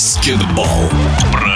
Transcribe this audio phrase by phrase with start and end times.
[0.00, 1.49] баскетбол.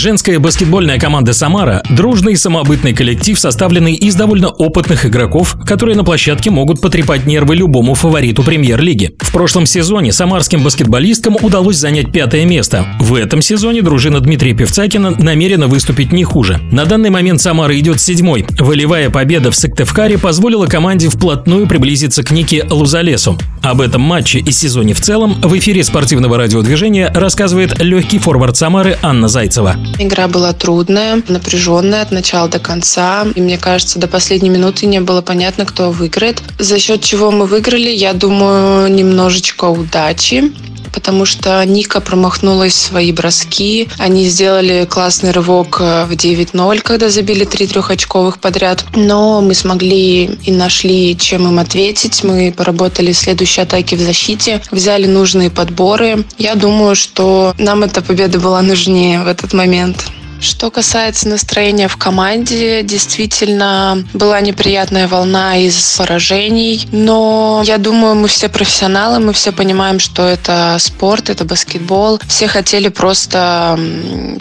[0.00, 6.04] Женская баскетбольная команда «Самара»– дружный и самобытный коллектив, составленный из довольно опытных игроков, которые на
[6.04, 9.14] площадке могут потрепать нервы любому фавориту премьер-лиги.
[9.18, 12.86] В прошлом сезоне самарским баскетболисткам удалось занять пятое место.
[12.98, 16.58] В этом сезоне дружина Дмитрия Певцакина намерена выступить не хуже.
[16.72, 18.46] На данный момент «Самара» идет седьмой.
[18.58, 23.36] Волевая победа в Сыктывкаре позволила команде вплотную приблизиться к Нике Лузалесу.
[23.60, 28.96] Об этом матче и сезоне в целом в эфире спортивного радиодвижения рассказывает легкий форвард Самары
[29.02, 29.76] Анна Зайцева.
[29.98, 33.26] Игра была трудная, напряженная от начала до конца.
[33.34, 36.42] И мне кажется, до последней минуты не было понятно, кто выиграет.
[36.58, 40.52] За счет чего мы выиграли, я думаю, немножечко удачи
[40.92, 43.88] потому что Ника промахнулась свои броски.
[43.98, 48.84] Они сделали классный рывок э, в 9-0, когда забили три трехочковых подряд.
[48.94, 52.24] Но мы смогли и нашли, чем им ответить.
[52.24, 56.24] Мы поработали в следующей атаке в защите, взяли нужные подборы.
[56.38, 60.06] Я думаю, что нам эта победа была нужнее в этот момент.
[60.40, 68.28] Что касается настроения в команде, действительно была неприятная волна из поражений, но я думаю, мы
[68.28, 72.20] все профессионалы, мы все понимаем, что это спорт, это баскетбол.
[72.26, 73.78] Все хотели просто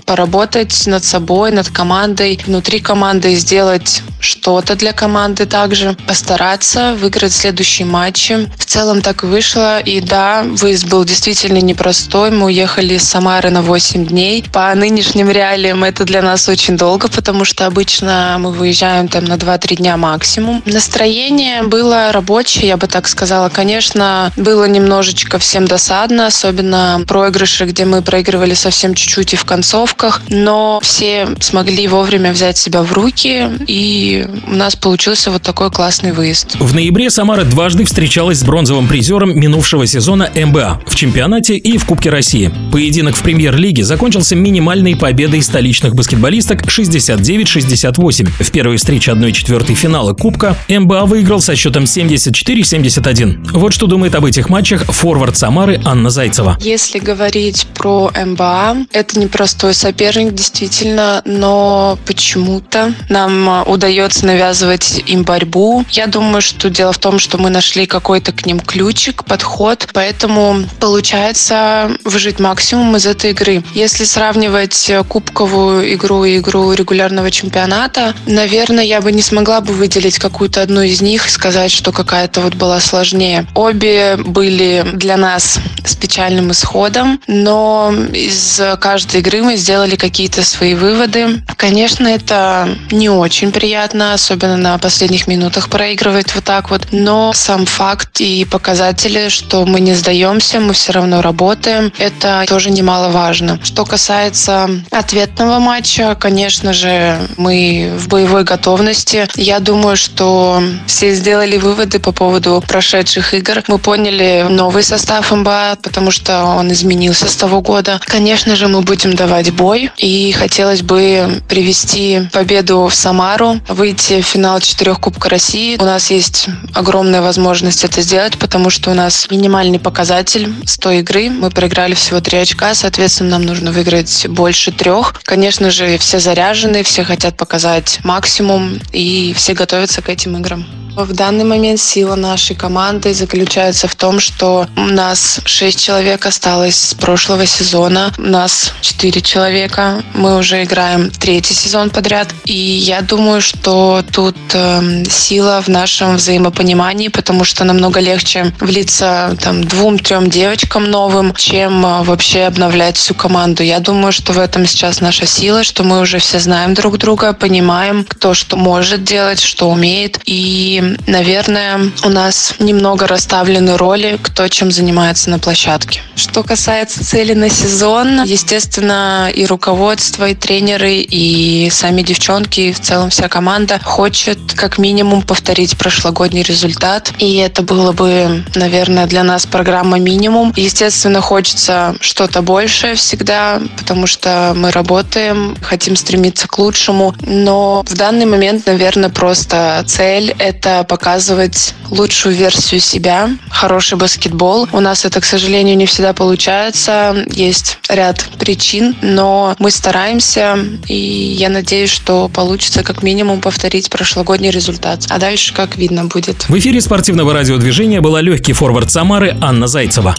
[0.06, 7.86] поработать над собой, над командой, внутри команды сделать что-то для команды также, постараться выиграть следующие
[7.86, 8.50] матчи.
[8.58, 9.80] В целом так вышло.
[9.80, 12.32] И да, выезд был действительно непростой.
[12.32, 14.44] Мы уехали из Самары на 8 дней.
[14.52, 19.34] По нынешним реалиям это для нас очень долго, потому что обычно мы выезжаем там на
[19.34, 20.62] 2-3 дня максимум.
[20.66, 23.50] Настроение было рабочее, я бы так сказала.
[23.50, 30.22] Конечно, было немножечко всем досадно, особенно проигрыши, где мы проигрывали совсем чуть-чуть и в концовках,
[30.30, 36.12] но все смогли вовремя взять себя в руки, и у нас получился вот такой классный
[36.12, 36.58] выезд.
[36.60, 41.86] В ноябре Самара дважды встречалась с бронзовым призером минувшего сезона МБА в чемпионате и в
[41.86, 42.52] Кубке России.
[42.72, 48.44] Поединок в премьер-лиге закончился минимальной победой столичных столичных баскетболисток 69-68.
[48.44, 53.52] В первой встрече 1-4 финала Кубка МБА выиграл со счетом 74-71.
[53.52, 56.58] Вот что думает об этих матчах форвард Самары Анна Зайцева.
[56.62, 65.86] Если говорить про МБА, это непростой соперник, действительно, но почему-то нам удается навязывать им борьбу.
[65.90, 70.64] Я думаю, что дело в том, что мы нашли какой-то к ним ключик, подход, поэтому
[70.80, 73.64] получается выжить максимум из этой игры.
[73.74, 80.20] Если сравнивать кубковую игру и игру регулярного чемпионата, наверное, я бы не смогла бы выделить
[80.20, 83.48] какую-то одну из них и сказать, что какая-то вот была сложнее.
[83.56, 90.76] Обе были для нас с печальным исходом, но из каждой игры мы сделали какие-то свои
[90.76, 91.42] выводы.
[91.58, 97.66] Конечно, это не очень приятно, особенно на последних минутах проигрывать вот так вот, но сам
[97.66, 103.60] факт и показатели, что мы не сдаемся, мы все равно работаем, это тоже немаловажно.
[103.64, 109.28] Что касается ответного матча, конечно же, мы в боевой готовности.
[109.36, 113.64] Я думаю, что все сделали выводы по поводу прошедших игр.
[113.68, 118.00] Мы поняли новый состав МБА, потому что он изменился с того года.
[118.06, 119.92] Конечно же, мы будем давать бой.
[119.98, 125.78] И хотелось бы привести победу в Самару, выйти в финал четырех Кубка России.
[125.80, 131.30] У нас есть огромная возможность это сделать, потому что у нас минимальный показатель 100 игры.
[131.30, 135.22] Мы проиграли всего 3 очка, соответственно, нам нужно выиграть больше трех.
[135.24, 140.66] Конечно же, все заряжены, все хотят показать максимум, и все готовятся к этим играм.
[140.96, 146.76] В данный момент сила нашей команды заключается в том, что у нас 6 человек осталось
[146.76, 153.02] с прошлого сезона, у нас 4 человека, мы уже играем третий сезон подряд, и я
[153.02, 153.69] думаю, что
[154.12, 161.34] тут э, сила в нашем взаимопонимании, потому что намного легче влиться там двум-трем девочкам новым,
[161.36, 163.64] чем э, вообще обновлять всю команду.
[163.64, 167.34] Я думаю, что в этом сейчас наша сила, что мы уже все знаем друг друга,
[167.34, 174.48] понимаем, кто что может делать, что умеет, и наверное, у нас немного расставлены роли, кто
[174.48, 176.02] чем занимается на площадке.
[176.16, 182.80] Что касается цели на сезон, естественно, и руководство, и тренеры, и сами девчонки, и в
[182.80, 187.12] целом вся команда хочет как минимум повторить прошлогодний результат.
[187.20, 190.54] И это было бы, наверное, для нас программа минимум.
[190.56, 197.16] Естественно, хочется что-то большее всегда, потому что мы работаем, хотим стремиться к лучшему.
[197.22, 204.68] Но в данный момент, наверное, просто цель— это показывать лучшую версию себя, хороший баскетбол.
[204.72, 207.26] У нас это, к сожалению, не всегда получается.
[207.28, 210.58] Есть ряд причин, но мы стараемся,
[210.88, 215.06] и я надеюсь, что получится как минимум повторить прошлогодний результат.
[215.10, 216.48] А дальше как видно будет.
[216.50, 220.16] В эфире спортивного радиодвижения была легкий форвард Самары Анна Зайцева.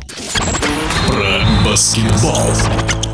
[1.06, 3.09] Про баскетбол.